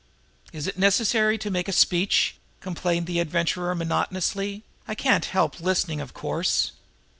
[0.51, 4.63] "Is it necessary to make a speech?" complained the Adventurer monotonously.
[4.87, 6.71] "I can't help listening, of course."